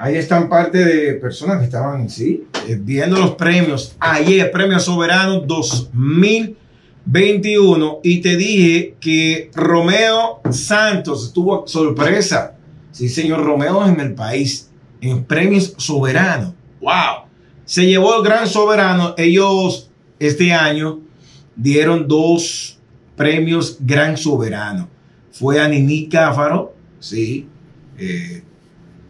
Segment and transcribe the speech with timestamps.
[0.00, 3.96] Ahí están parte de personas que estaban, sí, eh, viendo los premios.
[3.98, 7.98] Ayer, Premio Soberano 2021.
[8.04, 12.54] Y te dije que Romeo Santos estuvo sorpresa.
[12.92, 16.54] Sí, señor Romeo en el país, en Premios Soberano.
[16.80, 17.24] ¡Wow!
[17.64, 19.16] Se llevó el Gran Soberano.
[19.18, 19.90] Ellos
[20.20, 21.00] este año
[21.56, 22.78] dieron dos
[23.16, 24.88] premios Gran Soberano.
[25.32, 27.48] Fue a Nini Cáfaro, sí,
[27.98, 28.44] eh,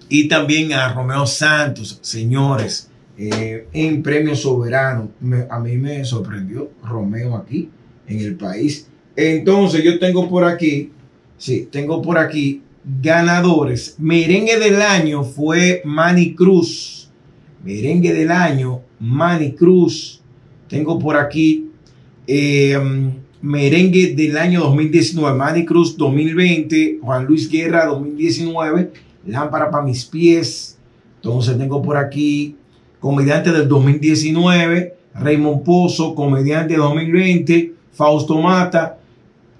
[0.08, 5.10] y también a Romeo Santos, señores, eh, en Premio Soberano.
[5.50, 7.68] a mí me sorprendió Romeo aquí
[8.06, 8.88] en el país.
[9.16, 10.92] Entonces yo tengo por aquí,
[11.36, 12.62] sí, tengo por aquí
[13.02, 13.96] ganadores.
[13.98, 17.10] Merengue del año fue Manny Cruz.
[17.64, 20.22] Merengue del año, Manny Cruz.
[20.68, 21.70] Tengo por aquí
[22.26, 22.78] eh,
[23.42, 30.78] merengue del año 2019, Manny Cruz 2020, Juan Luis Guerra 2019 lámpara para mis pies.
[31.16, 32.56] Entonces tengo por aquí
[33.00, 38.98] comediante del 2019, Raymond Pozo, comediante 2020, Fausto Mata,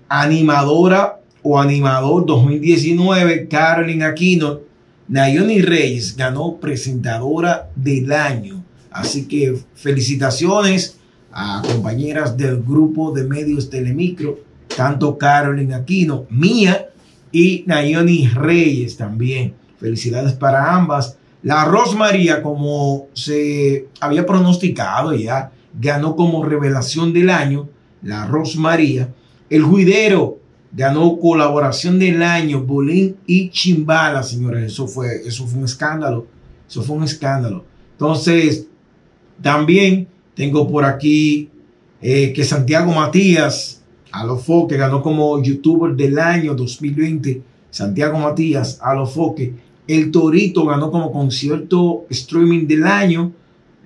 [0.08, 4.60] animadora o animador 2019, Carolyn Aquino,
[5.08, 8.62] Nayoni Reyes ganó presentadora del año.
[8.90, 10.98] Así que felicitaciones
[11.32, 14.40] a compañeras del grupo de medios Telemicro,
[14.76, 16.88] tanto Carolyn Aquino, mía,
[17.32, 19.54] y Nayoni Reyes también.
[19.78, 21.18] Felicidades para ambas.
[21.42, 27.68] La Rosmaría, como se había pronosticado ya, ganó como revelación del año.
[28.02, 29.14] La Rosmaría.
[29.48, 30.38] El Juidero
[30.72, 32.62] ganó colaboración del año.
[32.62, 34.72] Bolín y Chimbala, señores.
[34.72, 36.26] Eso fue, eso fue un escándalo.
[36.68, 37.64] Eso fue un escándalo.
[37.92, 38.66] Entonces,
[39.40, 41.50] también tengo por aquí
[42.02, 43.77] eh, que Santiago Matías
[44.12, 47.42] a lo foque ganó como youtuber del año 2020.
[47.70, 49.52] Santiago Matías, a lo foque.
[49.86, 53.32] El Torito ganó como concierto streaming del año.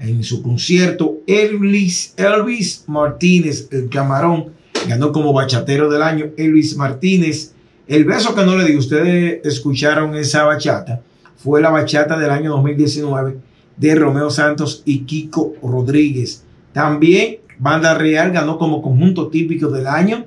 [0.00, 4.46] En su concierto, Elvis, Elvis Martínez, el camarón,
[4.88, 6.26] ganó como bachatero del año.
[6.36, 7.54] Elvis Martínez.
[7.86, 11.02] El beso que no le di, ustedes escucharon esa bachata,
[11.36, 13.36] fue la bachata del año 2019
[13.76, 16.44] de Romeo Santos y Kiko Rodríguez.
[16.72, 20.24] También Banda Real ganó como conjunto típico del año.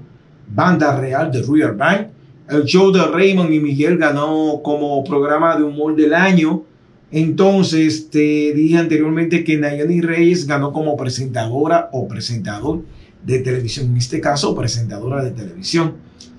[0.47, 2.08] Banda Real de Royal Bank.
[2.50, 6.64] El show de Raymond y Miguel ganó como programa de humor del año.
[7.12, 12.84] Entonces, te dije anteriormente que Nayani Reyes ganó como presentadora o presentador
[13.25, 13.88] de televisión.
[13.88, 15.94] En este caso, presentadora de televisión.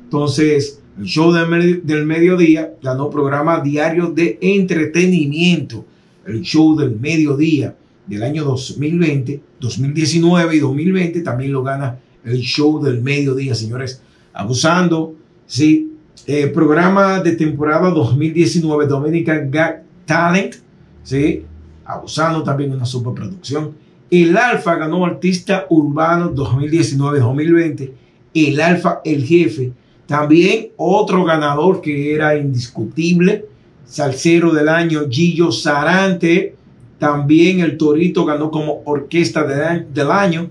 [0.05, 5.85] Entonces, el show del, del mediodía ganó programa diario de entretenimiento.
[6.27, 7.75] El show del mediodía
[8.07, 14.03] del año 2020, 2019 y 2020 también lo gana el show del mediodía, señores.
[14.33, 15.15] Abusando,
[15.47, 15.93] sí.
[16.27, 20.55] Eh, programa de temporada 2019, Dominican Got Talent,
[21.03, 21.45] sí.
[21.85, 23.73] Abusando también una superproducción.
[24.11, 27.91] El Alfa ganó Artista Urbano 2019-2020.
[28.35, 29.73] El Alfa, el jefe.
[30.07, 33.47] También otro ganador que era indiscutible.
[33.85, 36.57] Salsero del año, Gillo Sarante
[36.99, 40.51] también el Torito ganó como orquesta del año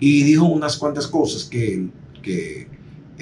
[0.00, 1.88] y dijo unas cuantas cosas que,
[2.22, 2.68] que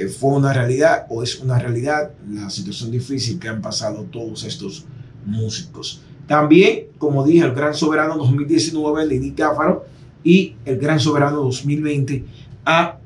[0.08, 4.86] fue una realidad o es una realidad la situación difícil que han pasado todos estos
[5.26, 6.02] músicos.
[6.26, 9.84] También, como dije, el Gran Soberano 2019, Lady Cáfaro,
[10.22, 12.24] y el Gran Soberano 2020
[12.64, 12.98] a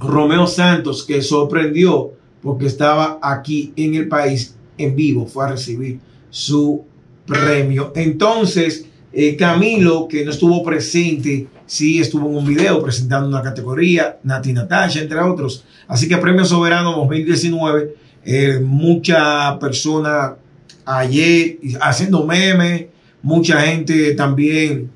[0.00, 6.00] Romeo Santos, que sorprendió porque estaba aquí en el país en vivo, fue a recibir
[6.30, 6.84] su
[7.26, 7.92] premio.
[7.94, 14.18] Entonces, eh, Camilo, que no estuvo presente, sí estuvo en un video presentando una categoría,
[14.22, 15.64] Nati Natasha, entre otros.
[15.88, 17.94] Así que Premio Soberano 2019,
[18.24, 20.36] eh, mucha persona
[20.84, 22.86] ayer haciendo memes,
[23.22, 24.90] mucha gente también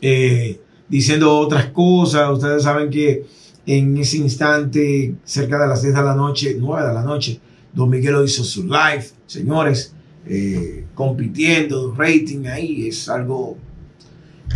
[0.00, 2.30] eh, diciendo otras cosas.
[2.30, 3.24] Ustedes saben que
[3.66, 7.40] en ese instante, cerca de las 10 de la noche, 9 de la noche,
[7.72, 9.04] Don Miguelo hizo su live.
[9.26, 9.92] Señores,
[10.28, 13.56] eh, compitiendo, rating ahí, es algo,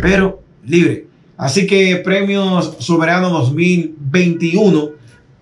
[0.01, 1.07] pero libre.
[1.37, 4.91] Así que Premios Soberano 2021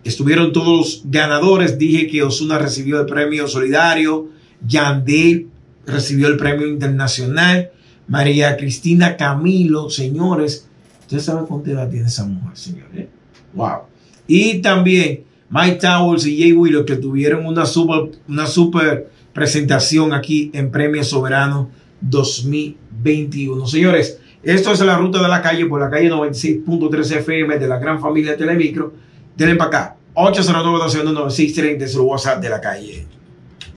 [0.04, 1.78] estuvieron todos ganadores.
[1.78, 4.30] Dije que Osuna recibió el premio solidario,
[4.66, 5.48] Yandel
[5.86, 7.72] recibió el premio internacional,
[8.08, 10.68] María Cristina Camilo, señores.
[11.02, 13.08] Ustedes saben cuánta edad tiene esa mujer, señores.
[13.54, 13.80] Wow.
[14.28, 20.52] Y también Mike Towers y Jay Willow que tuvieron una super, una super presentación aquí
[20.54, 21.70] en Premio Soberano
[22.02, 23.68] 2021.
[23.68, 27.80] Señores, esto es la ruta de la calle por la calle 96.3 FM de la
[27.80, 28.94] gran familia Telemicro.
[29.36, 29.96] Denle para acá.
[30.14, 33.08] 809 209 es el WhatsApp de la calle.